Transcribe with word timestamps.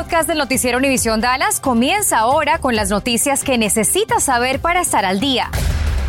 podcast 0.00 0.26
del 0.26 0.38
noticiero 0.38 0.78
Univisión 0.78 1.20
Dallas 1.20 1.60
comienza 1.60 2.20
ahora 2.20 2.58
con 2.58 2.74
las 2.74 2.88
noticias 2.88 3.44
que 3.44 3.58
necesitas 3.58 4.22
saber 4.22 4.58
para 4.58 4.80
estar 4.80 5.04
al 5.04 5.20
día. 5.20 5.50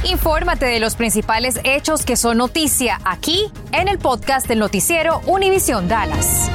Infórmate 0.09 0.65
de 0.65 0.79
los 0.79 0.95
principales 0.95 1.59
hechos 1.65 2.05
que 2.05 2.15
son 2.15 2.37
noticia 2.37 2.99
aquí 3.03 3.51
en 3.73 3.89
el 3.89 3.97
podcast 3.97 4.47
del 4.47 4.59
noticiero 4.59 5.19
Univisión 5.27 5.89
Dallas. 5.89 6.49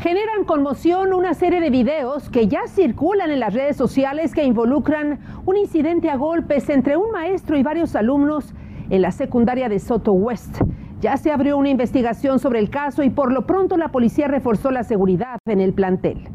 Generan 0.00 0.44
conmoción 0.44 1.14
una 1.14 1.34
serie 1.34 1.60
de 1.60 1.70
videos 1.70 2.28
que 2.30 2.48
ya 2.48 2.66
circulan 2.66 3.30
en 3.30 3.38
las 3.38 3.54
redes 3.54 3.76
sociales 3.76 4.34
que 4.34 4.42
involucran 4.42 5.20
un 5.46 5.56
incidente 5.56 6.10
a 6.10 6.16
golpes 6.16 6.68
entre 6.68 6.96
un 6.96 7.12
maestro 7.12 7.56
y 7.56 7.62
varios 7.62 7.94
alumnos 7.94 8.54
en 8.90 9.02
la 9.02 9.12
secundaria 9.12 9.68
de 9.68 9.78
Soto 9.78 10.12
West. 10.14 10.58
Ya 11.00 11.16
se 11.16 11.32
abrió 11.32 11.58
una 11.58 11.68
investigación 11.68 12.38
sobre 12.38 12.60
el 12.60 12.70
caso 12.70 13.02
y 13.02 13.10
por 13.10 13.32
lo 13.32 13.46
pronto 13.46 13.76
la 13.76 13.88
policía 13.88 14.28
reforzó 14.28 14.70
la 14.70 14.84
seguridad 14.84 15.38
en 15.46 15.60
el 15.60 15.74
plantel. 15.74 16.28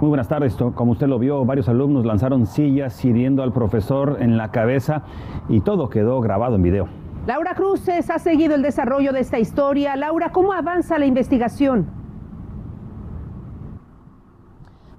Muy 0.00 0.08
buenas 0.08 0.28
tardes. 0.28 0.56
Como 0.56 0.92
usted 0.92 1.06
lo 1.06 1.18
vio, 1.18 1.44
varios 1.44 1.68
alumnos 1.68 2.04
lanzaron 2.04 2.46
sillas 2.46 3.04
hiriendo 3.04 3.42
al 3.42 3.52
profesor 3.52 4.18
en 4.20 4.36
la 4.36 4.50
cabeza 4.50 5.02
y 5.48 5.60
todo 5.60 5.88
quedó 5.88 6.20
grabado 6.20 6.56
en 6.56 6.62
video. 6.62 6.88
Laura 7.26 7.54
Cruces 7.54 8.10
ha 8.10 8.18
seguido 8.18 8.54
el 8.54 8.62
desarrollo 8.62 9.12
de 9.12 9.20
esta 9.20 9.38
historia. 9.38 9.94
Laura, 9.94 10.30
¿cómo 10.32 10.52
avanza 10.52 10.98
la 10.98 11.06
investigación? 11.06 11.86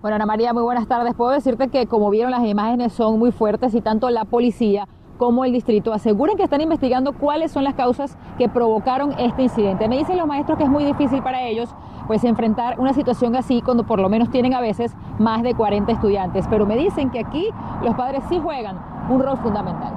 Bueno, 0.02 0.16
Ana 0.16 0.26
María, 0.26 0.54
muy 0.54 0.64
buenas 0.64 0.88
tardes. 0.88 1.14
Puedo 1.16 1.32
decirte 1.32 1.70
que 1.70 1.86
como 1.88 2.10
vieron 2.10 2.32
las 2.32 2.46
imágenes 2.46 2.94
son 2.94 3.20
muy 3.20 3.32
fuertes 3.32 3.74
y 3.74 3.82
tanto 3.82 4.10
la 4.10 4.26
policía 4.26 4.88
como 5.24 5.46
el 5.46 5.54
distrito 5.54 5.94
aseguran 5.94 6.36
que 6.36 6.44
están 6.44 6.60
investigando 6.60 7.14
cuáles 7.14 7.50
son 7.50 7.64
las 7.64 7.76
causas 7.76 8.18
que 8.38 8.50
provocaron 8.50 9.14
este 9.18 9.44
incidente. 9.44 9.88
Me 9.88 9.98
dicen 9.98 10.18
los 10.18 10.28
maestros 10.28 10.58
que 10.58 10.66
es 10.66 10.70
muy 10.70 10.84
difícil 10.84 11.24
para 11.24 11.48
ellos 11.48 11.74
pues 12.08 12.26
enfrentar 12.26 12.78
una 12.78 12.92
situación 12.92 13.34
así 13.38 13.62
cuando 13.62 13.86
por 13.86 14.02
lo 14.02 14.10
menos 14.10 14.30
tienen 14.32 14.54
a 14.54 14.60
veces 14.60 14.92
más 15.20 15.42
de 15.42 15.54
40 15.54 15.94
estudiantes, 15.94 16.46
pero 16.50 16.66
me 16.66 16.76
dicen 16.76 17.10
que 17.10 17.20
aquí 17.20 17.48
los 17.86 17.96
padres 17.96 18.22
sí 18.28 18.38
juegan 18.38 18.78
un 19.10 19.22
rol 19.22 19.38
fundamental. 19.38 19.94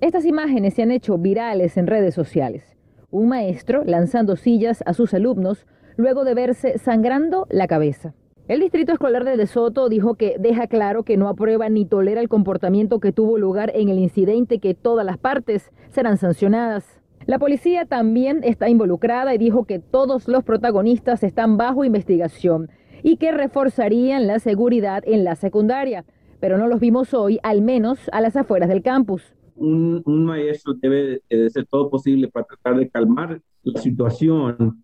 Estas 0.00 0.24
imágenes 0.24 0.74
se 0.74 0.82
han 0.82 0.90
hecho 0.90 1.18
virales 1.18 1.76
en 1.76 1.86
redes 1.86 2.16
sociales. 2.16 2.76
Un 3.12 3.28
maestro 3.28 3.84
lanzando 3.84 4.34
sillas 4.34 4.82
a 4.86 4.92
sus 4.92 5.14
alumnos 5.14 5.68
luego 5.96 6.24
de 6.24 6.34
verse 6.34 6.78
sangrando 6.78 7.46
la 7.48 7.68
cabeza. 7.68 8.12
El 8.48 8.60
Distrito 8.60 8.92
Escolar 8.92 9.26
de 9.26 9.36
De 9.36 9.46
Soto 9.46 9.90
dijo 9.90 10.14
que 10.14 10.36
deja 10.40 10.68
claro 10.68 11.02
que 11.02 11.18
no 11.18 11.28
aprueba 11.28 11.68
ni 11.68 11.84
tolera 11.84 12.22
el 12.22 12.30
comportamiento 12.30 12.98
que 12.98 13.12
tuvo 13.12 13.36
lugar 13.36 13.70
en 13.74 13.90
el 13.90 13.98
incidente, 13.98 14.58
que 14.58 14.72
todas 14.72 15.04
las 15.04 15.18
partes 15.18 15.70
serán 15.90 16.16
sancionadas. 16.16 16.98
La 17.26 17.38
policía 17.38 17.84
también 17.84 18.40
está 18.42 18.70
involucrada 18.70 19.34
y 19.34 19.38
dijo 19.38 19.66
que 19.66 19.80
todos 19.80 20.28
los 20.28 20.44
protagonistas 20.44 21.22
están 21.24 21.58
bajo 21.58 21.84
investigación 21.84 22.70
y 23.02 23.18
que 23.18 23.32
reforzarían 23.32 24.26
la 24.26 24.38
seguridad 24.38 25.02
en 25.06 25.24
la 25.24 25.34
secundaria, 25.34 26.06
pero 26.40 26.56
no 26.56 26.68
los 26.68 26.80
vimos 26.80 27.12
hoy, 27.12 27.38
al 27.42 27.60
menos 27.60 27.98
a 28.12 28.22
las 28.22 28.34
afueras 28.34 28.70
del 28.70 28.80
campus. 28.80 29.36
Un, 29.56 30.02
maestro 30.24 30.72
debe 30.72 31.20
hacer 31.46 31.66
todo 31.66 31.90
posible 31.90 32.28
para 32.28 32.46
tratar 32.46 32.78
de 32.78 32.88
calmar 32.88 33.42
la 33.62 33.78
situación 33.82 34.82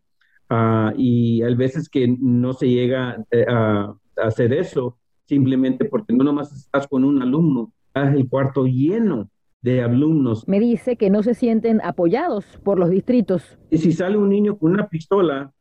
Ah, 0.48 0.92
y 0.96 1.42
hay 1.42 1.54
veces 1.54 1.88
que 1.88 2.06
no 2.18 2.52
se 2.52 2.68
llega 2.68 3.24
eh, 3.30 3.44
a, 3.48 3.94
hacer 4.16 4.52
eso 4.52 4.98
simplemente 5.24 5.86
porque 5.86 6.12
no 6.12 6.22
nomás 6.22 6.52
estás 6.52 6.86
con 6.86 7.04
un 7.04 7.20
alumno, 7.22 7.72
estás 7.86 8.14
el 8.14 8.28
cuarto 8.28 8.66
lleno 8.66 9.30
de 9.62 9.82
alumnos. 9.82 10.46
Me 10.46 10.60
dice 10.60 10.96
que 10.96 11.08
no 11.08 11.22
se 11.22 11.34
sienten 11.34 11.80
apoyados 11.82 12.44
por 12.62 12.78
los 12.78 12.90
distritos. 12.90 13.58
Y 13.70 13.78
si 13.78 13.92
sale 13.92 14.18
un 14.18 14.28
niño 14.28 14.58
con 14.58 14.72
una 14.72 14.88
pistola, 14.88 15.52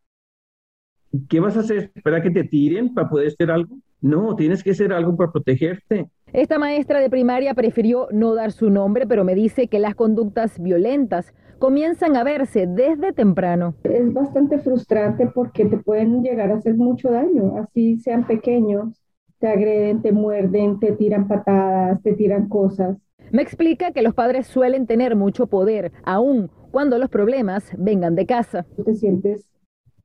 ¿qué 1.28 1.40
vas 1.40 1.56
a 1.56 1.60
hacer? 1.60 1.90
¿Esperar 1.94 2.22
que 2.22 2.30
te 2.30 2.44
tiren 2.44 2.92
para 2.92 3.08
poder 3.08 3.28
hacer 3.28 3.50
algo? 3.50 3.78
No, 4.02 4.36
tienes 4.36 4.62
que 4.62 4.72
hacer 4.72 4.92
algo 4.92 5.16
para 5.16 5.32
protegerte. 5.32 6.10
Esta 6.34 6.58
maestra 6.58 7.00
de 7.00 7.08
primaria 7.08 7.54
prefirió 7.54 8.08
no 8.12 8.34
dar 8.34 8.52
su 8.52 8.68
nombre, 8.68 9.06
pero 9.06 9.24
me 9.24 9.34
dice 9.34 9.68
que 9.68 9.78
las 9.78 9.94
conductas 9.94 10.60
violentas 10.60 11.32
comienzan 11.64 12.14
a 12.14 12.24
verse 12.24 12.66
desde 12.66 13.14
temprano. 13.14 13.74
Es 13.84 14.12
bastante 14.12 14.58
frustrante 14.58 15.28
porque 15.28 15.64
te 15.64 15.78
pueden 15.78 16.22
llegar 16.22 16.50
a 16.52 16.56
hacer 16.56 16.76
mucho 16.76 17.10
daño, 17.10 17.56
así 17.56 17.96
sean 18.00 18.26
pequeños, 18.26 19.02
te 19.38 19.48
agreden, 19.48 20.02
te 20.02 20.12
muerden, 20.12 20.78
te 20.78 20.92
tiran 20.92 21.26
patadas, 21.26 22.02
te 22.02 22.12
tiran 22.12 22.50
cosas. 22.50 22.98
Me 23.32 23.40
explica 23.40 23.92
que 23.92 24.02
los 24.02 24.12
padres 24.12 24.46
suelen 24.46 24.86
tener 24.86 25.16
mucho 25.16 25.46
poder, 25.46 25.92
aun 26.04 26.50
cuando 26.70 26.98
los 26.98 27.08
problemas 27.08 27.72
vengan 27.78 28.14
de 28.14 28.26
casa. 28.26 28.66
Te 28.84 28.92
sientes 28.92 29.48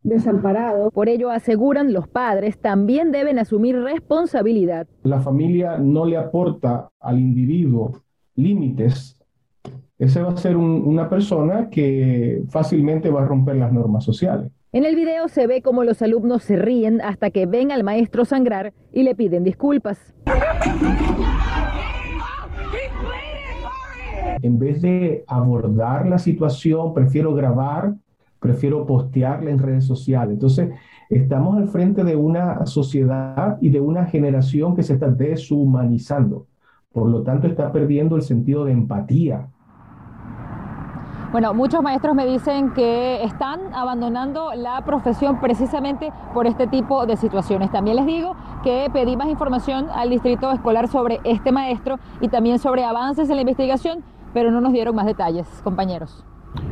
desamparado. 0.01 0.91
Por 0.91 1.09
ello, 1.09 1.29
aseguran 1.29 1.91
los 1.91 2.07
padres 2.07 2.57
también 2.57 3.11
deben 3.11 3.37
asumir 3.37 3.75
responsabilidad. 3.75 4.87
La 5.03 5.19
familia 5.19 5.77
no 5.77 6.05
le 6.05 6.15
aporta 6.15 6.87
al 7.01 7.19
individuo 7.19 8.01
límites 8.35 9.18
ese 9.99 10.21
va 10.21 10.29
a 10.29 10.37
ser 10.37 10.55
una 10.55 11.09
persona 11.09 11.69
que 11.69 12.41
fácilmente 12.49 13.09
va 13.09 13.23
a 13.23 13.25
romper 13.25 13.57
las 13.57 13.73
normas 13.73 14.05
sociales. 14.05 14.49
En 14.71 14.85
el 14.85 14.95
video 14.95 15.27
se 15.27 15.45
ve 15.45 15.61
cómo 15.61 15.83
los 15.83 16.01
alumnos 16.01 16.43
se 16.43 16.55
ríen 16.55 17.01
hasta 17.01 17.31
que 17.31 17.45
ven 17.45 17.71
al 17.71 17.83
maestro 17.83 18.23
sangrar 18.23 18.73
y 18.93 19.03
le 19.03 19.13
piden 19.13 19.43
disculpas. 19.43 20.15
En 24.41 24.57
vez 24.57 24.81
de 24.81 25.25
abordar 25.27 26.07
la 26.07 26.17
situación, 26.17 26.93
prefiero 26.93 27.33
grabar, 27.33 27.93
prefiero 28.39 28.85
postearla 28.85 29.51
en 29.51 29.59
redes 29.59 29.85
sociales. 29.85 30.35
Entonces, 30.35 30.69
estamos 31.09 31.57
al 31.57 31.67
frente 31.67 32.05
de 32.05 32.15
una 32.15 32.65
sociedad 32.65 33.57
y 33.59 33.69
de 33.69 33.81
una 33.81 34.05
generación 34.05 34.77
que 34.77 34.83
se 34.83 34.93
está 34.93 35.09
deshumanizando. 35.09 36.47
Por 36.93 37.09
lo 37.09 37.23
tanto, 37.23 37.47
está 37.47 37.73
perdiendo 37.73 38.15
el 38.15 38.21
sentido 38.21 38.63
de 38.63 38.71
empatía 38.71 39.49
bueno, 41.31 41.53
muchos 41.53 41.83
maestros 41.83 42.15
me 42.15 42.25
dicen 42.25 42.71
que 42.71 43.23
están 43.23 43.59
abandonando 43.73 44.51
la 44.55 44.83
profesión 44.83 45.39
precisamente 45.39 46.11
por 46.33 46.47
este 46.47 46.65
tipo 46.65 47.05
de 47.05 47.17
situaciones. 47.17 47.71
También 47.71 47.97
les 47.97 48.07
digo 48.07 48.35
que 48.63 48.89
pedí 48.91 49.15
más 49.15 49.27
información 49.27 49.87
al 49.93 50.09
distrito 50.09 50.51
escolar 50.51 50.87
sobre 50.87 51.19
este 51.23 51.51
maestro 51.51 51.99
y 52.19 52.29
también 52.29 52.57
sobre 52.57 52.83
avances 52.83 53.29
en 53.29 53.35
la 53.35 53.41
investigación, 53.41 54.03
pero 54.33 54.49
no 54.49 54.59
nos 54.59 54.73
dieron 54.73 54.95
más 54.95 55.05
detalles, 55.05 55.47
compañeros. 55.63 56.25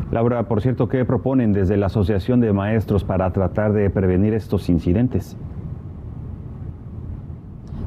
Laura, 0.10 0.48
por 0.48 0.62
cierto, 0.62 0.88
¿qué 0.88 1.06
proponen 1.06 1.54
desde 1.54 1.78
la 1.78 1.86
Asociación 1.86 2.40
de 2.40 2.52
Maestros 2.52 3.04
para 3.04 3.32
tratar 3.32 3.74
de 3.74 3.90
prevenir 3.92 4.34
estos 4.34 4.70
incidentes? 4.70 5.38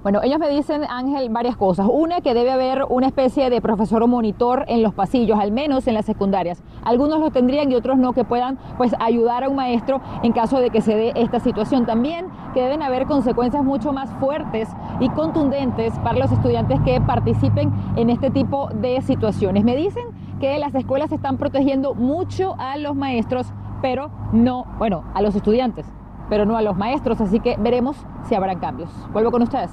Bueno, 0.03 0.21
ellos 0.22 0.38
me 0.38 0.49
dicen, 0.49 0.84
Ángel, 0.88 1.28
varias 1.28 1.59
cosas. 1.59 1.87
Una, 1.91 2.22
que 2.22 2.33
debe 2.33 2.50
haber 2.50 2.84
una 2.88 3.09
especie 3.09 3.50
de 3.50 3.61
profesor 3.61 4.03
o 4.03 4.06
monitor 4.06 4.65
en 4.66 4.83
los 4.83 4.94
pasillos, 4.94 5.38
al 5.38 5.53
menos 5.53 5.87
en 5.88 5.93
las 5.93 6.06
secundarias. 6.06 6.62
Algunos 6.84 7.21
lo 7.21 7.31
tendrían 7.31 7.71
y 7.71 7.75
otros 7.75 7.99
no, 7.99 8.15
que 8.15 8.25
puedan 8.25 8.59
pues 8.78 8.94
ayudar 8.99 9.44
a 9.44 9.50
un 9.50 9.56
maestro 9.56 10.00
en 10.22 10.33
caso 10.33 10.59
de 10.59 10.71
que 10.71 10.81
se 10.81 10.94
dé 10.94 11.12
esta 11.16 11.38
situación. 11.38 11.84
También 11.84 12.28
que 12.55 12.62
deben 12.62 12.83
haber 12.83 13.05
consecuencias 13.05 13.62
mucho 13.62 13.93
más 13.93 14.11
fuertes 14.15 14.71
y 15.00 15.11
contundentes 15.11 15.93
para 15.99 16.19
los 16.19 16.32
estudiantes 16.32 16.81
que 16.81 16.99
participen 17.03 17.71
en 17.97 18.09
este 18.09 18.31
tipo 18.31 18.71
de 18.71 19.03
situaciones. 19.03 19.65
Me 19.65 19.77
dicen 19.77 20.05
que 20.41 20.59
las 20.59 20.75
escuelas 20.75 21.12
están 21.12 21.37
protegiendo 21.37 21.94
mucho 21.94 22.56
a 22.59 22.78
los 22.78 22.97
maestros, 22.97 23.53
pero 23.82 24.11
no, 24.32 24.65
bueno, 24.78 25.05
a 25.12 25.21
los 25.21 25.37
estudiantes, 25.37 25.84
pero 26.31 26.47
no 26.47 26.57
a 26.57 26.63
los 26.63 26.77
maestros, 26.79 27.21
así 27.21 27.41
que 27.41 27.57
veremos 27.59 27.97
si 28.29 28.35
habrán 28.35 28.61
cambios. 28.61 28.91
Vuelvo 29.13 29.31
con 29.31 29.43
ustedes. 29.43 29.71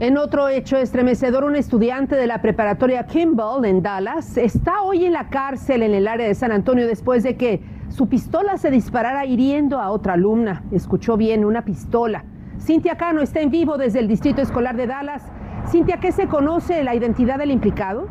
En 0.00 0.18
otro 0.18 0.48
hecho 0.48 0.78
estremecedor, 0.78 1.44
un 1.44 1.54
estudiante 1.54 2.16
de 2.16 2.26
la 2.26 2.42
preparatoria 2.42 3.06
Kimball 3.06 3.64
en 3.64 3.82
Dallas 3.82 4.36
está 4.36 4.82
hoy 4.82 5.04
en 5.04 5.12
la 5.12 5.28
cárcel 5.28 5.82
en 5.82 5.94
el 5.94 6.08
área 6.08 6.26
de 6.26 6.34
San 6.34 6.50
Antonio 6.50 6.88
después 6.88 7.22
de 7.22 7.36
que 7.36 7.62
su 7.88 8.08
pistola 8.08 8.56
se 8.56 8.72
disparara 8.72 9.26
hiriendo 9.26 9.78
a 9.78 9.90
otra 9.90 10.14
alumna. 10.14 10.64
Escuchó 10.72 11.16
bien, 11.16 11.44
una 11.44 11.64
pistola. 11.64 12.24
Cintia 12.58 12.96
Cano 12.96 13.20
está 13.20 13.40
en 13.40 13.50
vivo 13.50 13.76
desde 13.76 14.00
el 14.00 14.08
Distrito 14.08 14.40
Escolar 14.40 14.76
de 14.76 14.86
Dallas. 14.88 15.22
Cintia, 15.68 15.98
¿qué 15.98 16.10
se 16.10 16.26
conoce 16.26 16.82
la 16.82 16.96
identidad 16.96 17.38
del 17.38 17.52
implicado? 17.52 18.08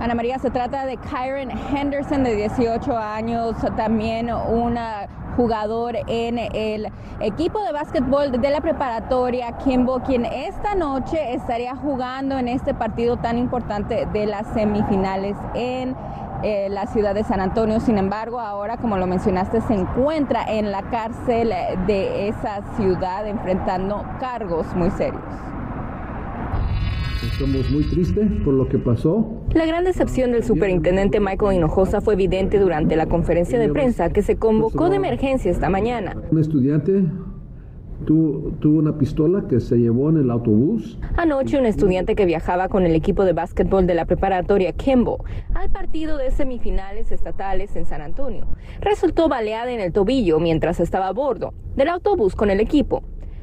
Ana 0.00 0.14
María, 0.14 0.38
se 0.38 0.50
trata 0.50 0.86
de 0.86 0.96
Kyron 0.96 1.50
Henderson, 1.50 2.24
de 2.24 2.34
18 2.34 2.96
años, 2.96 3.54
también 3.76 4.30
una 4.32 5.06
jugador 5.36 5.94
en 6.06 6.38
el 6.38 6.88
equipo 7.20 7.62
de 7.62 7.72
básquetbol 7.72 8.32
de 8.32 8.50
la 8.50 8.62
preparatoria 8.62 9.58
Kimbo, 9.58 10.00
quien 10.00 10.24
esta 10.24 10.74
noche 10.74 11.34
estaría 11.34 11.76
jugando 11.76 12.38
en 12.38 12.48
este 12.48 12.72
partido 12.72 13.18
tan 13.18 13.36
importante 13.36 14.06
de 14.10 14.24
las 14.24 14.46
semifinales 14.54 15.36
en 15.54 15.94
eh, 16.42 16.68
la 16.70 16.86
ciudad 16.86 17.14
de 17.14 17.22
San 17.22 17.42
Antonio. 17.42 17.78
Sin 17.78 17.98
embargo, 17.98 18.40
ahora, 18.40 18.78
como 18.78 18.96
lo 18.96 19.06
mencionaste, 19.06 19.60
se 19.60 19.74
encuentra 19.74 20.44
en 20.50 20.72
la 20.72 20.80
cárcel 20.80 21.52
de 21.86 22.28
esa 22.28 22.62
ciudad 22.78 23.26
enfrentando 23.26 24.02
cargos 24.18 24.66
muy 24.74 24.90
serios. 24.92 25.20
Estamos 27.22 27.70
muy 27.70 27.84
tristes 27.84 28.30
por 28.42 28.54
lo 28.54 28.66
que 28.66 28.78
pasó. 28.78 29.29
La 29.52 29.66
gran 29.66 29.82
decepción 29.82 30.30
del 30.30 30.44
superintendente 30.44 31.18
Michael 31.18 31.56
Hinojosa 31.56 32.00
fue 32.00 32.14
evidente 32.14 32.60
durante 32.60 32.94
la 32.94 33.06
conferencia 33.06 33.58
de 33.58 33.68
prensa 33.68 34.08
que 34.10 34.22
se 34.22 34.36
convocó 34.36 34.90
de 34.90 34.96
emergencia 34.96 35.50
esta 35.50 35.68
mañana. 35.68 36.16
Un 36.30 36.38
estudiante 36.38 37.02
tuvo, 38.06 38.52
tuvo, 38.60 38.78
una 38.78 38.96
pistola 38.96 39.48
que 39.48 39.58
se 39.58 39.76
llevó 39.76 40.10
en 40.10 40.18
el 40.18 40.30
autobús. 40.30 41.00
Anoche 41.16 41.58
un 41.58 41.66
estudiante 41.66 42.14
que 42.14 42.26
viajaba 42.26 42.68
con 42.68 42.86
el 42.86 42.94
equipo 42.94 43.24
de 43.24 43.32
básquetbol 43.32 43.88
de 43.88 43.94
la 43.94 44.04
preparatoria 44.04 44.72
Kimball 44.72 45.18
al 45.52 45.68
partido 45.68 46.16
de 46.16 46.30
semifinales 46.30 47.10
estatales 47.10 47.74
en 47.74 47.86
San 47.86 48.02
Antonio 48.02 48.46
resultó 48.80 49.28
baleada 49.28 49.72
en 49.72 49.80
el 49.80 49.92
tobillo 49.92 50.38
mientras 50.38 50.78
estaba 50.78 51.08
a 51.08 51.12
bordo 51.12 51.54
del 51.74 51.88
autobús 51.88 52.36
con 52.36 52.50
el 52.50 52.60
equipo. 52.60 53.02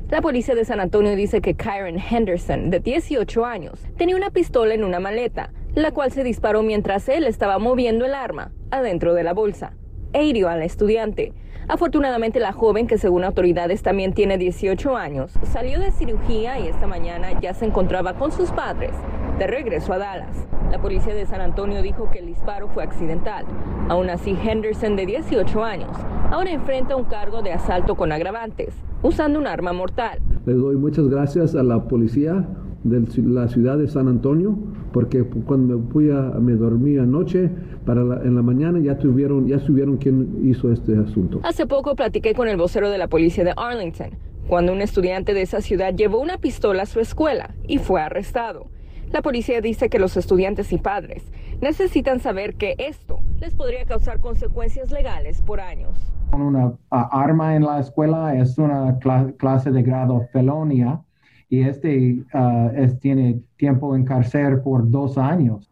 La 0.10 0.22
policía 0.22 0.56
de 0.56 0.64
San 0.64 0.80
Antonio 0.80 1.18
dice 1.18 1.42
que 1.42 1.56
Kyron 1.56 2.00
Henderson, 2.00 2.70
de 2.70 2.80
18 2.80 3.44
años, 3.44 3.86
tenía 3.98 4.16
una 4.16 4.30
pistola 4.30 4.74
en 4.74 4.86
una 4.86 5.02
maleta, 5.02 5.52
la 5.82 5.92
cual 5.92 6.12
se 6.12 6.24
disparó 6.24 6.64
mientras 6.64 7.08
él 7.08 7.26
estaba 7.26 7.60
moviendo 7.60 8.04
el 8.04 8.16
arma 8.16 8.52
adentro 8.72 9.14
de 9.14 9.24
la 9.24 9.34
bolsa 9.34 9.74
e 10.12 10.24
hirió 10.24 10.50
al 10.50 10.64
estudiante. 10.64 11.34
Afortunadamente 11.68 12.40
la 12.40 12.52
joven, 12.52 12.88
que 12.88 12.98
según 12.98 13.24
autoridades 13.24 13.84
también 13.84 14.14
tiene 14.14 14.40
18 14.40 14.98
años, 14.98 15.34
salió 15.44 15.80
de 15.80 15.92
cirugía 15.92 16.60
y 16.60 16.68
esta 16.68 16.88
mañana 16.88 17.40
ya 17.42 17.54
se 17.54 17.66
encontraba 17.66 18.14
con 18.14 18.32
sus 18.32 18.50
padres, 18.52 18.92
de 19.38 19.46
regreso 19.46 19.94
a 19.94 20.00
Dallas. 20.00 20.48
La 20.72 20.82
policía 20.82 21.14
de 21.14 21.28
San 21.28 21.42
Antonio 21.42 21.84
dijo 21.84 22.10
que 22.10 22.20
el 22.20 22.26
disparo 22.26 22.70
fue 22.70 22.84
accidental. 22.84 23.46
Aún 23.88 24.10
así, 24.10 24.36
Henderson, 24.44 24.96
de 24.96 25.06
18 25.06 25.64
años, 25.64 25.96
ahora 26.32 26.50
enfrenta 26.50 26.96
un 26.96 27.06
cargo 27.06 27.44
de 27.44 27.54
asalto 27.54 27.94
con 27.94 28.12
agravantes, 28.12 28.74
usando 29.04 29.38
un 29.38 29.46
arma 29.46 29.74
mortal. 29.74 30.20
Le 30.48 30.54
doy 30.54 30.76
muchas 30.76 31.08
gracias 31.08 31.54
a 31.54 31.62
la 31.62 31.88
policía 31.88 32.48
de 32.90 33.06
la 33.24 33.48
ciudad 33.48 33.78
de 33.78 33.88
San 33.88 34.08
Antonio, 34.08 34.58
porque 34.92 35.24
cuando 35.24 35.78
me 35.78 35.92
fui 35.92 36.10
a, 36.10 36.22
me 36.40 36.54
dormí 36.54 36.98
anoche, 36.98 37.50
para 37.86 38.04
la, 38.04 38.24
en 38.24 38.36
la 38.36 38.42
mañana 38.42 38.80
ya 38.80 38.98
tuvieron, 38.98 39.48
ya 39.48 39.60
supieron 39.60 39.98
quién 39.98 40.42
hizo 40.44 40.72
este 40.72 40.98
asunto. 40.98 41.40
Hace 41.44 41.68
poco 41.68 41.96
platiqué 41.96 42.34
con 42.34 42.48
el 42.48 42.58
vocero 42.58 42.90
de 42.90 42.98
la 42.98 43.08
policía 43.08 43.44
de 43.44 43.54
Arlington, 43.56 44.12
cuando 44.48 44.74
un 44.74 44.82
estudiante 44.82 45.34
de 45.34 45.42
esa 45.42 45.62
ciudad 45.62 45.94
llevó 45.94 46.20
una 46.20 46.38
pistola 46.38 46.84
a 46.84 46.86
su 46.86 47.00
escuela 47.00 47.56
y 47.68 47.78
fue 47.78 48.02
arrestado. 48.02 48.68
La 49.12 49.22
policía 49.22 49.62
dice 49.62 49.90
que 49.90 50.00
los 50.00 50.18
estudiantes 50.18 50.74
y 50.74 50.78
padres 50.78 51.24
necesitan 51.62 52.20
saber 52.20 52.56
que 52.56 52.76
esto 52.78 53.20
les 53.40 53.54
podría 53.54 53.86
causar 53.86 54.20
consecuencias 54.20 54.92
legales 54.92 55.42
por 55.42 55.60
años. 55.60 55.98
Una 56.34 56.74
arma 56.90 57.56
en 57.56 57.64
la 57.64 57.80
escuela 57.80 58.36
es 58.36 58.58
una 58.58 59.00
clase 59.38 59.72
de 59.72 59.82
grado 59.82 60.28
felonia 60.34 61.02
y 61.50 61.62
este 61.62 62.24
uh, 62.34 62.70
es, 62.76 63.00
tiene 63.00 63.42
tiempo 63.58 63.96
en 63.96 64.06
cárcel 64.06 64.62
por 64.62 64.90
dos 64.90 65.18
años. 65.18 65.70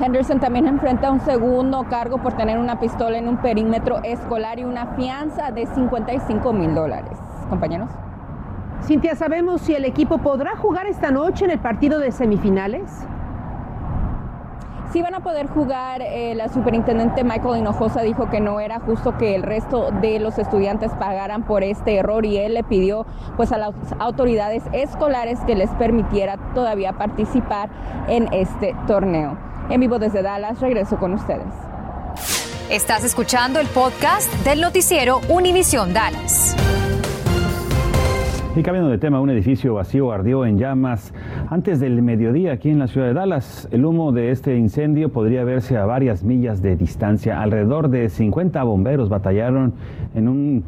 Henderson 0.00 0.40
también 0.40 0.66
enfrenta 0.66 1.10
un 1.10 1.20
segundo 1.20 1.84
cargo 1.90 2.18
por 2.18 2.32
tener 2.34 2.58
una 2.58 2.80
pistola 2.80 3.18
en 3.18 3.28
un 3.28 3.36
perímetro 3.36 4.02
escolar 4.02 4.58
y 4.58 4.64
una 4.64 4.86
fianza 4.94 5.50
de 5.50 5.66
55 5.66 6.52
mil 6.52 6.74
dólares. 6.74 7.18
Compañeros. 7.50 7.90
Cintia, 8.82 9.14
¿sabemos 9.14 9.60
si 9.60 9.74
el 9.74 9.84
equipo 9.84 10.18
podrá 10.18 10.56
jugar 10.56 10.86
esta 10.86 11.10
noche 11.10 11.44
en 11.44 11.52
el 11.52 11.58
partido 11.58 11.98
de 11.98 12.10
semifinales? 12.10 12.90
Sí 14.92 15.00
van 15.00 15.14
a 15.14 15.20
poder 15.20 15.46
jugar. 15.46 16.02
Eh, 16.02 16.34
la 16.34 16.48
superintendente 16.48 17.24
Michael 17.24 17.60
Hinojosa 17.60 18.02
dijo 18.02 18.28
que 18.28 18.40
no 18.40 18.60
era 18.60 18.78
justo 18.80 19.16
que 19.16 19.34
el 19.34 19.42
resto 19.42 19.90
de 19.90 20.18
los 20.20 20.38
estudiantes 20.38 20.92
pagaran 20.98 21.44
por 21.44 21.62
este 21.62 21.96
error 21.96 22.26
y 22.26 22.36
él 22.36 22.54
le 22.54 22.62
pidió 22.62 23.06
pues 23.36 23.52
a 23.52 23.58
las 23.58 23.74
autoridades 23.98 24.62
escolares 24.72 25.40
que 25.46 25.54
les 25.54 25.70
permitiera 25.70 26.36
todavía 26.54 26.92
participar 26.92 27.70
en 28.08 28.30
este 28.34 28.76
torneo. 28.86 29.38
En 29.70 29.80
vivo 29.80 29.98
desde 29.98 30.20
Dallas, 30.20 30.60
regreso 30.60 30.98
con 30.98 31.14
ustedes. 31.14 31.54
Estás 32.68 33.02
escuchando 33.04 33.60
el 33.60 33.68
podcast 33.68 34.30
del 34.44 34.60
noticiero 34.60 35.20
Univisión 35.28 35.94
Dallas. 35.94 36.54
Y 38.54 38.62
cambiando 38.62 38.90
de 38.90 38.98
tema, 38.98 39.18
un 39.18 39.30
edificio 39.30 39.72
vacío 39.72 40.12
ardió 40.12 40.44
en 40.44 40.58
llamas 40.58 41.14
antes 41.48 41.80
del 41.80 42.02
mediodía 42.02 42.52
aquí 42.52 42.68
en 42.68 42.78
la 42.78 42.86
ciudad 42.86 43.06
de 43.06 43.14
Dallas. 43.14 43.66
El 43.72 43.86
humo 43.86 44.12
de 44.12 44.30
este 44.30 44.58
incendio 44.58 45.08
podría 45.08 45.42
verse 45.42 45.78
a 45.78 45.86
varias 45.86 46.22
millas 46.22 46.60
de 46.60 46.76
distancia. 46.76 47.40
Alrededor 47.40 47.88
de 47.88 48.10
50 48.10 48.62
bomberos 48.64 49.08
batallaron 49.08 49.72
en 50.14 50.28
un 50.28 50.64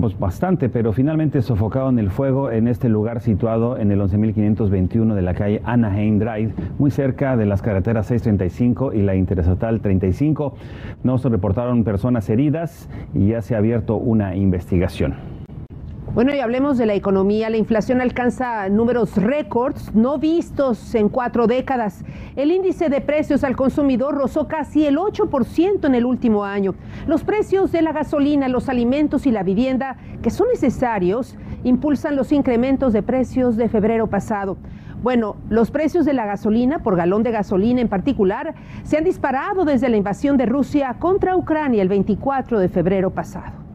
pues 0.00 0.18
bastante, 0.18 0.70
pero 0.70 0.94
finalmente 0.94 1.42
sofocaron 1.42 1.98
el 1.98 2.10
fuego 2.10 2.50
en 2.50 2.66
este 2.66 2.88
lugar 2.88 3.20
situado 3.20 3.76
en 3.76 3.90
el 3.90 4.00
11.521 4.00 5.14
de 5.14 5.22
la 5.22 5.34
calle 5.34 5.60
Anaheim 5.64 6.18
Drive, 6.18 6.54
muy 6.78 6.90
cerca 6.90 7.36
de 7.36 7.44
las 7.44 7.60
carreteras 7.60 8.06
635 8.06 8.94
y 8.94 9.02
la 9.02 9.16
Interestatal 9.16 9.80
35. 9.82 10.54
No 11.04 11.18
se 11.18 11.28
reportaron 11.28 11.84
personas 11.84 12.28
heridas 12.30 12.88
y 13.14 13.28
ya 13.28 13.42
se 13.42 13.54
ha 13.54 13.58
abierto 13.58 13.96
una 13.96 14.34
investigación. 14.34 15.37
Bueno, 16.18 16.34
y 16.34 16.40
hablemos 16.40 16.78
de 16.78 16.86
la 16.86 16.94
economía. 16.94 17.48
La 17.48 17.58
inflación 17.58 18.00
alcanza 18.00 18.68
números 18.70 19.14
récords 19.14 19.94
no 19.94 20.18
vistos 20.18 20.96
en 20.96 21.08
cuatro 21.08 21.46
décadas. 21.46 22.04
El 22.34 22.50
índice 22.50 22.88
de 22.88 23.00
precios 23.00 23.44
al 23.44 23.54
consumidor 23.54 24.16
rozó 24.16 24.48
casi 24.48 24.84
el 24.84 24.96
8% 24.96 25.86
en 25.86 25.94
el 25.94 26.04
último 26.04 26.42
año. 26.42 26.74
Los 27.06 27.22
precios 27.22 27.70
de 27.70 27.82
la 27.82 27.92
gasolina, 27.92 28.48
los 28.48 28.68
alimentos 28.68 29.26
y 29.26 29.30
la 29.30 29.44
vivienda, 29.44 29.96
que 30.20 30.30
son 30.30 30.48
necesarios, 30.48 31.36
impulsan 31.62 32.16
los 32.16 32.32
incrementos 32.32 32.92
de 32.92 33.04
precios 33.04 33.56
de 33.56 33.68
febrero 33.68 34.08
pasado. 34.08 34.56
Bueno, 35.04 35.36
los 35.48 35.70
precios 35.70 36.04
de 36.04 36.14
la 36.14 36.26
gasolina, 36.26 36.80
por 36.82 36.96
galón 36.96 37.22
de 37.22 37.30
gasolina 37.30 37.80
en 37.80 37.88
particular, 37.88 38.56
se 38.82 38.96
han 38.96 39.04
disparado 39.04 39.64
desde 39.64 39.88
la 39.88 39.96
invasión 39.98 40.36
de 40.36 40.46
Rusia 40.46 40.96
contra 40.98 41.36
Ucrania 41.36 41.80
el 41.80 41.88
24 41.88 42.58
de 42.58 42.68
febrero 42.68 43.10
pasado. 43.10 43.67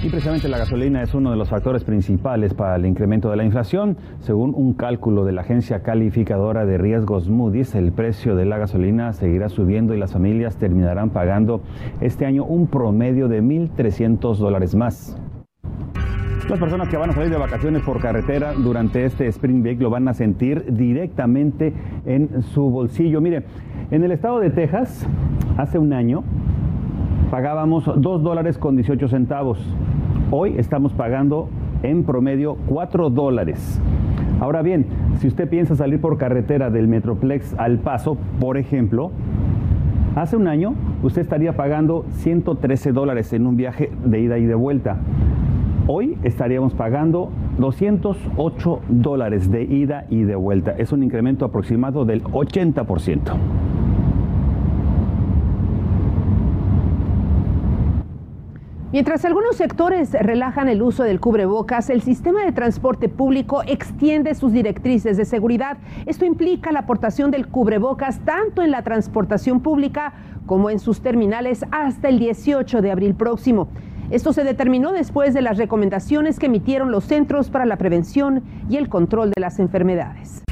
Y 0.00 0.10
precisamente 0.10 0.48
la 0.48 0.58
gasolina 0.58 1.02
es 1.02 1.12
uno 1.12 1.32
de 1.32 1.36
los 1.36 1.48
factores 1.48 1.82
principales 1.82 2.54
para 2.54 2.76
el 2.76 2.86
incremento 2.86 3.30
de 3.30 3.36
la 3.36 3.42
inflación. 3.42 3.96
Según 4.20 4.54
un 4.54 4.74
cálculo 4.74 5.24
de 5.24 5.32
la 5.32 5.40
agencia 5.40 5.82
calificadora 5.82 6.64
de 6.64 6.78
riesgos 6.78 7.28
Moody's, 7.28 7.74
el 7.74 7.90
precio 7.90 8.36
de 8.36 8.44
la 8.44 8.58
gasolina 8.58 9.12
seguirá 9.12 9.48
subiendo 9.48 9.94
y 9.94 9.98
las 9.98 10.12
familias 10.12 10.56
terminarán 10.56 11.10
pagando 11.10 11.62
este 12.00 12.26
año 12.26 12.44
un 12.44 12.68
promedio 12.68 13.26
de 13.26 13.42
1.300 13.42 14.36
dólares 14.36 14.76
más. 14.76 15.20
Las 16.48 16.60
personas 16.60 16.88
que 16.88 16.96
van 16.96 17.10
a 17.10 17.12
salir 17.12 17.30
de 17.30 17.36
vacaciones 17.36 17.82
por 17.82 18.00
carretera 18.00 18.52
durante 18.52 19.04
este 19.04 19.26
Spring 19.26 19.62
Break 19.62 19.80
lo 19.80 19.90
van 19.90 20.06
a 20.06 20.14
sentir 20.14 20.64
directamente 20.72 21.74
en 22.06 22.42
su 22.42 22.70
bolsillo. 22.70 23.20
Mire, 23.20 23.42
en 23.90 24.04
el 24.04 24.12
estado 24.12 24.38
de 24.38 24.50
Texas, 24.50 25.08
hace 25.56 25.76
un 25.76 25.92
año, 25.92 26.22
pagábamos 27.32 27.84
2 27.84 28.22
dólares 28.22 28.58
con 28.58 28.76
18 28.76 29.08
centavos. 29.08 29.58
Hoy 30.30 30.56
estamos 30.58 30.92
pagando 30.92 31.48
en 31.82 32.04
promedio 32.04 32.58
4 32.66 33.08
dólares. 33.08 33.80
Ahora 34.40 34.60
bien, 34.60 34.84
si 35.20 35.26
usted 35.26 35.48
piensa 35.48 35.74
salir 35.74 36.02
por 36.02 36.18
carretera 36.18 36.68
del 36.68 36.86
Metroplex 36.86 37.54
al 37.54 37.78
Paso, 37.78 38.18
por 38.38 38.58
ejemplo, 38.58 39.10
hace 40.16 40.36
un 40.36 40.46
año 40.46 40.74
usted 41.02 41.22
estaría 41.22 41.56
pagando 41.56 42.04
113 42.10 42.92
dólares 42.92 43.32
en 43.32 43.46
un 43.46 43.56
viaje 43.56 43.90
de 44.04 44.20
ida 44.20 44.36
y 44.36 44.44
de 44.44 44.54
vuelta. 44.54 44.98
Hoy 45.86 46.18
estaríamos 46.22 46.74
pagando 46.74 47.30
208 47.58 48.80
dólares 48.90 49.50
de 49.50 49.62
ida 49.62 50.04
y 50.10 50.24
de 50.24 50.36
vuelta. 50.36 50.72
Es 50.72 50.92
un 50.92 51.02
incremento 51.02 51.46
aproximado 51.46 52.04
del 52.04 52.22
80%. 52.22 53.77
Mientras 58.90 59.26
algunos 59.26 59.56
sectores 59.56 60.12
relajan 60.12 60.70
el 60.70 60.80
uso 60.80 61.02
del 61.02 61.20
cubrebocas, 61.20 61.90
el 61.90 62.00
sistema 62.00 62.42
de 62.42 62.52
transporte 62.52 63.10
público 63.10 63.62
extiende 63.66 64.34
sus 64.34 64.50
directrices 64.50 65.18
de 65.18 65.26
seguridad. 65.26 65.76
Esto 66.06 66.24
implica 66.24 66.72
la 66.72 66.80
aportación 66.80 67.30
del 67.30 67.48
cubrebocas 67.48 68.20
tanto 68.20 68.62
en 68.62 68.70
la 68.70 68.82
transportación 68.82 69.60
pública 69.60 70.14
como 70.46 70.70
en 70.70 70.78
sus 70.78 71.02
terminales 71.02 71.66
hasta 71.70 72.08
el 72.08 72.18
18 72.18 72.80
de 72.80 72.90
abril 72.90 73.14
próximo. 73.14 73.68
Esto 74.08 74.32
se 74.32 74.42
determinó 74.42 74.92
después 74.92 75.34
de 75.34 75.42
las 75.42 75.58
recomendaciones 75.58 76.38
que 76.38 76.46
emitieron 76.46 76.90
los 76.90 77.04
Centros 77.04 77.50
para 77.50 77.66
la 77.66 77.76
Prevención 77.76 78.42
y 78.70 78.78
el 78.78 78.88
Control 78.88 79.32
de 79.32 79.42
las 79.42 79.58
Enfermedades. 79.58 80.42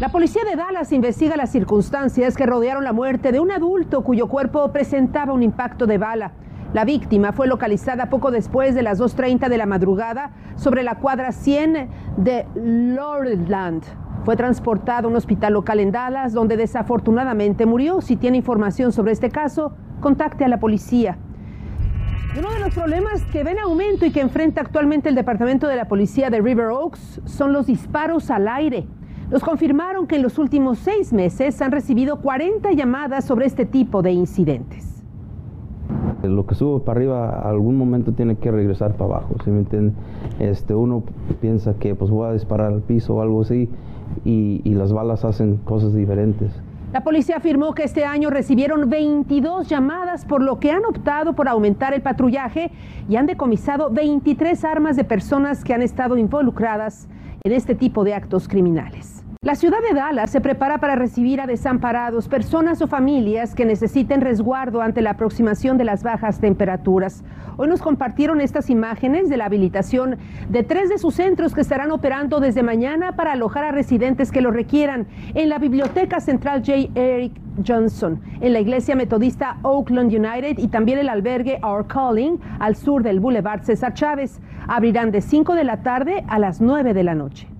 La 0.00 0.08
policía 0.08 0.42
de 0.42 0.56
Dallas 0.56 0.90
investiga 0.90 1.36
las 1.36 1.52
circunstancias 1.52 2.36
que 2.36 2.46
rodearon 2.46 2.82
la 2.82 2.92
muerte 2.92 3.30
de 3.30 3.38
un 3.38 3.52
adulto 3.52 4.02
cuyo 4.02 4.26
cuerpo 4.26 4.72
presentaba 4.72 5.32
un 5.32 5.44
impacto 5.44 5.86
de 5.86 5.98
bala. 5.98 6.32
La 6.72 6.86
víctima 6.86 7.32
fue 7.32 7.48
localizada 7.48 8.06
poco 8.06 8.30
después 8.30 8.74
de 8.74 8.82
las 8.82 8.98
2.30 8.98 9.50
de 9.50 9.58
la 9.58 9.66
madrugada 9.66 10.30
sobre 10.56 10.82
la 10.82 10.94
cuadra 10.94 11.32
100 11.32 11.90
de 12.16 12.46
Lordland. 12.54 13.84
Fue 14.24 14.36
transportado 14.36 15.06
a 15.06 15.10
un 15.10 15.16
hospital 15.16 15.52
local 15.52 15.80
en 15.80 15.92
Dallas, 15.92 16.32
donde 16.32 16.56
desafortunadamente 16.56 17.66
murió. 17.66 18.00
Si 18.00 18.16
tiene 18.16 18.38
información 18.38 18.90
sobre 18.90 19.12
este 19.12 19.28
caso, 19.28 19.74
contacte 20.00 20.46
a 20.46 20.48
la 20.48 20.60
policía. 20.60 21.18
Uno 22.38 22.50
de 22.50 22.60
los 22.60 22.72
problemas 22.72 23.22
que 23.24 23.44
ven 23.44 23.58
aumento 23.58 24.06
y 24.06 24.10
que 24.10 24.22
enfrenta 24.22 24.62
actualmente 24.62 25.10
el 25.10 25.14
departamento 25.14 25.68
de 25.68 25.76
la 25.76 25.88
policía 25.88 26.30
de 26.30 26.40
River 26.40 26.68
Oaks 26.68 27.20
son 27.26 27.52
los 27.52 27.66
disparos 27.66 28.30
al 28.30 28.48
aire. 28.48 28.86
nos 29.30 29.42
confirmaron 29.42 30.06
que 30.06 30.16
en 30.16 30.22
los 30.22 30.38
últimos 30.38 30.78
seis 30.78 31.12
meses 31.12 31.60
han 31.60 31.72
recibido 31.72 32.20
40 32.20 32.72
llamadas 32.72 33.26
sobre 33.26 33.46
este 33.46 33.66
tipo 33.66 34.00
de 34.00 34.12
incidentes. 34.12 34.91
Lo 36.22 36.46
que 36.46 36.54
sube 36.54 36.80
para 36.84 36.98
arriba 36.98 37.40
algún 37.48 37.76
momento 37.76 38.12
tiene 38.12 38.36
que 38.36 38.50
regresar 38.50 38.92
para 38.92 39.16
abajo, 39.16 39.34
¿sí 39.44 39.50
me 39.50 39.58
entiende? 39.60 39.94
Este, 40.38 40.74
uno 40.74 41.02
piensa 41.40 41.74
que 41.74 41.94
pues 41.94 42.10
voy 42.10 42.28
a 42.28 42.32
disparar 42.32 42.72
al 42.72 42.80
piso 42.80 43.16
o 43.16 43.22
algo 43.22 43.42
así 43.42 43.68
y, 44.24 44.60
y 44.64 44.74
las 44.74 44.92
balas 44.92 45.24
hacen 45.24 45.56
cosas 45.64 45.94
diferentes. 45.94 46.52
La 46.92 47.02
policía 47.02 47.38
afirmó 47.38 47.74
que 47.74 47.84
este 47.84 48.04
año 48.04 48.28
recibieron 48.28 48.90
22 48.90 49.66
llamadas, 49.66 50.26
por 50.26 50.42
lo 50.42 50.60
que 50.60 50.70
han 50.70 50.84
optado 50.84 51.32
por 51.32 51.48
aumentar 51.48 51.94
el 51.94 52.02
patrullaje 52.02 52.70
y 53.08 53.16
han 53.16 53.24
decomisado 53.24 53.88
23 53.88 54.62
armas 54.66 54.96
de 54.96 55.04
personas 55.04 55.64
que 55.64 55.72
han 55.72 55.80
estado 55.80 56.18
involucradas 56.18 57.08
en 57.44 57.52
este 57.52 57.74
tipo 57.74 58.04
de 58.04 58.12
actos 58.12 58.46
criminales. 58.46 59.21
La 59.44 59.56
ciudad 59.56 59.78
de 59.82 59.92
Dallas 59.92 60.30
se 60.30 60.40
prepara 60.40 60.78
para 60.78 60.94
recibir 60.94 61.40
a 61.40 61.48
desamparados, 61.48 62.28
personas 62.28 62.80
o 62.80 62.86
familias 62.86 63.56
que 63.56 63.64
necesiten 63.64 64.20
resguardo 64.20 64.82
ante 64.82 65.02
la 65.02 65.10
aproximación 65.10 65.78
de 65.78 65.84
las 65.84 66.04
bajas 66.04 66.38
temperaturas. 66.38 67.24
Hoy 67.56 67.66
nos 67.66 67.82
compartieron 67.82 68.40
estas 68.40 68.70
imágenes 68.70 69.28
de 69.28 69.36
la 69.36 69.46
habilitación 69.46 70.16
de 70.48 70.62
tres 70.62 70.90
de 70.90 70.98
sus 70.98 71.16
centros 71.16 71.56
que 71.56 71.60
estarán 71.60 71.90
operando 71.90 72.38
desde 72.38 72.62
mañana 72.62 73.16
para 73.16 73.32
alojar 73.32 73.64
a 73.64 73.72
residentes 73.72 74.30
que 74.30 74.42
lo 74.42 74.52
requieran 74.52 75.08
en 75.34 75.48
la 75.48 75.58
Biblioteca 75.58 76.20
Central 76.20 76.62
J. 76.64 76.90
Eric 76.94 77.32
Johnson, 77.66 78.20
en 78.40 78.52
la 78.52 78.60
Iglesia 78.60 78.94
Metodista 78.94 79.56
Oakland 79.62 80.14
United 80.14 80.56
y 80.58 80.68
también 80.68 81.00
el 81.00 81.08
albergue 81.08 81.58
Our 81.64 81.88
Calling 81.88 82.38
al 82.60 82.76
sur 82.76 83.02
del 83.02 83.18
Boulevard 83.18 83.64
César 83.64 83.92
Chávez. 83.92 84.40
Abrirán 84.68 85.10
de 85.10 85.20
5 85.20 85.56
de 85.56 85.64
la 85.64 85.82
tarde 85.82 86.22
a 86.28 86.38
las 86.38 86.60
9 86.60 86.94
de 86.94 87.02
la 87.02 87.16
noche. 87.16 87.51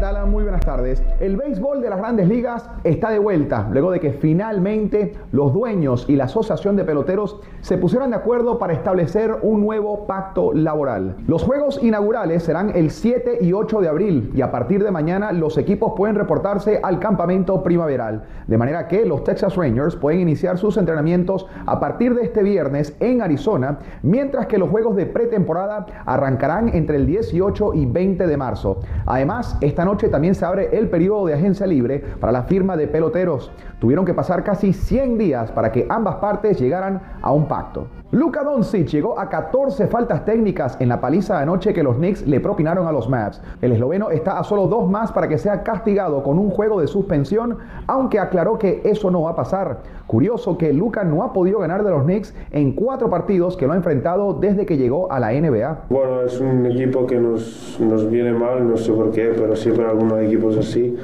¿Qué 0.00 0.06
tal? 0.06 0.26
Muy 0.28 0.44
buenas 0.44 0.64
tardes. 0.64 1.02
El 1.20 1.36
béisbol 1.36 1.82
de 1.82 1.90
las 1.90 1.98
grandes 1.98 2.28
ligas 2.28 2.68
está 2.84 3.10
de 3.10 3.18
vuelta, 3.18 3.68
luego 3.70 3.90
de 3.90 4.00
que 4.00 4.12
finalmente 4.12 5.12
los 5.32 5.52
dueños 5.52 6.06
y 6.08 6.16
la 6.16 6.24
Asociación 6.24 6.76
de 6.76 6.84
Peloteros 6.84 7.40
se 7.60 7.76
pusieron 7.76 8.10
de 8.10 8.16
acuerdo 8.16 8.58
para 8.58 8.72
establecer 8.72 9.36
un 9.42 9.60
nuevo 9.60 10.06
pacto 10.06 10.52
laboral. 10.54 11.16
Los 11.26 11.42
juegos 11.42 11.82
inaugurales 11.82 12.44
serán 12.44 12.72
el 12.74 12.90
7 12.90 13.38
y 13.42 13.52
8 13.52 13.80
de 13.80 13.88
abril 13.88 14.30
y 14.34 14.40
a 14.40 14.50
partir 14.50 14.82
de 14.82 14.90
mañana 14.90 15.32
los 15.32 15.58
equipos 15.58 15.92
pueden 15.96 16.16
reportarse 16.16 16.80
al 16.82 16.98
campamento 16.98 17.62
primaveral, 17.62 18.24
de 18.46 18.56
manera 18.56 18.88
que 18.88 19.04
los 19.04 19.24
Texas 19.24 19.56
Rangers 19.56 19.96
pueden 19.96 20.20
iniciar 20.20 20.56
sus 20.56 20.78
entrenamientos 20.78 21.46
a 21.66 21.78
partir 21.78 22.14
de 22.14 22.22
este 22.22 22.42
viernes 22.42 22.96
en 23.00 23.20
Arizona, 23.20 23.80
mientras 24.02 24.46
que 24.46 24.56
los 24.56 24.70
juegos 24.70 24.96
de 24.96 25.06
pretemporada 25.06 25.84
arrancarán 26.06 26.70
entre 26.74 26.96
el 26.96 27.06
18 27.06 27.74
y 27.74 27.86
20 27.86 28.26
de 28.26 28.36
marzo. 28.38 28.80
Además, 29.04 29.58
esta 29.60 29.80
esta 29.80 29.86
también 29.96 30.34
se 30.34 30.44
abre 30.44 30.76
el 30.78 30.88
periodo 30.88 31.26
de 31.26 31.34
agencia 31.34 31.66
libre 31.66 32.02
para 32.20 32.32
la 32.32 32.44
firma 32.44 32.76
de 32.76 32.86
peloteros. 32.86 33.50
Tuvieron 33.80 34.04
que 34.04 34.14
pasar 34.14 34.44
casi 34.44 34.72
100 34.72 35.18
días 35.18 35.50
para 35.50 35.72
que 35.72 35.86
ambas 35.88 36.16
partes 36.16 36.60
llegaran 36.60 37.00
a 37.20 37.32
un 37.32 37.46
pacto. 37.46 37.86
Luka 38.12 38.42
Doncic 38.42 38.88
llegó 38.88 39.20
a 39.20 39.28
14 39.28 39.86
faltas 39.86 40.24
técnicas 40.24 40.76
en 40.80 40.88
la 40.88 41.00
paliza 41.00 41.36
de 41.36 41.42
anoche 41.42 41.72
que 41.72 41.84
los 41.84 41.94
Knicks 41.94 42.26
le 42.26 42.40
propinaron 42.40 42.88
a 42.88 42.92
los 42.92 43.08
Mavs. 43.08 43.40
El 43.62 43.70
esloveno 43.70 44.10
está 44.10 44.36
a 44.36 44.42
solo 44.42 44.66
dos 44.66 44.90
más 44.90 45.12
para 45.12 45.28
que 45.28 45.38
sea 45.38 45.62
castigado 45.62 46.24
con 46.24 46.36
un 46.36 46.50
juego 46.50 46.80
de 46.80 46.88
suspensión, 46.88 47.58
aunque 47.86 48.18
aclaró 48.18 48.58
que 48.58 48.80
eso 48.84 49.12
no 49.12 49.22
va 49.22 49.30
a 49.30 49.36
pasar. 49.36 49.82
Curioso 50.08 50.58
que 50.58 50.72
Luka 50.72 51.04
no 51.04 51.22
ha 51.22 51.32
podido 51.32 51.60
ganar 51.60 51.84
de 51.84 51.90
los 51.90 52.02
Knicks 52.02 52.34
en 52.50 52.72
cuatro 52.72 53.08
partidos 53.08 53.56
que 53.56 53.68
lo 53.68 53.74
ha 53.74 53.76
enfrentado 53.76 54.34
desde 54.34 54.66
que 54.66 54.76
llegó 54.76 55.12
a 55.12 55.20
la 55.20 55.30
NBA. 55.30 55.84
Bueno, 55.88 56.22
es 56.22 56.40
un 56.40 56.66
equipo 56.66 57.06
que 57.06 57.16
nos, 57.16 57.78
nos 57.78 58.10
viene 58.10 58.32
mal, 58.32 58.68
no 58.68 58.76
sé 58.76 58.92
por 58.92 59.12
qué, 59.12 59.32
pero 59.36 59.54
siempre 59.54 59.79
algunos 59.86 60.20
equipos 60.20 60.56
así. 60.56 60.96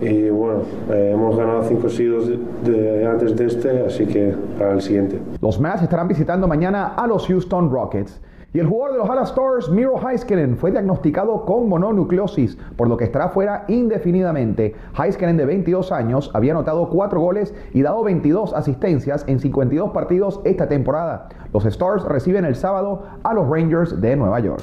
Y 0.00 0.28
bueno, 0.30 0.62
eh, 0.90 1.12
hemos 1.14 1.36
ganado 1.36 1.64
cinco 1.64 1.88
de, 1.88 3.06
antes 3.06 3.36
de 3.36 3.46
este, 3.46 3.84
así 3.86 4.06
que 4.06 4.34
para 4.58 4.72
el 4.72 4.82
siguiente. 4.82 5.18
Los 5.40 5.58
Mavs 5.58 5.82
estarán 5.82 6.08
visitando 6.08 6.46
mañana 6.46 6.94
a 6.94 7.06
los 7.06 7.26
Houston 7.26 7.70
Rockets. 7.70 8.20
Y 8.54 8.60
el 8.60 8.66
jugador 8.66 8.92
de 8.92 8.98
los 8.98 9.08
Dallas 9.08 9.28
Stars, 9.28 9.68
Miro 9.68 9.96
Heiskinen, 10.00 10.56
fue 10.56 10.70
diagnosticado 10.70 11.44
con 11.44 11.68
mononucleosis, 11.68 12.56
por 12.76 12.88
lo 12.88 12.96
que 12.96 13.04
estará 13.04 13.28
fuera 13.28 13.66
indefinidamente. 13.68 14.74
Heiskinen, 14.98 15.36
de 15.36 15.44
22 15.44 15.92
años, 15.92 16.30
había 16.32 16.52
anotado 16.52 16.88
4 16.88 17.20
goles 17.20 17.54
y 17.74 17.82
dado 17.82 18.02
22 18.02 18.54
asistencias 18.54 19.24
en 19.28 19.38
52 19.38 19.90
partidos 19.90 20.40
esta 20.44 20.66
temporada. 20.66 21.28
Los 21.52 21.66
Stars 21.66 22.04
reciben 22.04 22.46
el 22.46 22.54
sábado 22.54 23.02
a 23.22 23.34
los 23.34 23.46
Rangers 23.50 24.00
de 24.00 24.16
Nueva 24.16 24.40
York. 24.40 24.62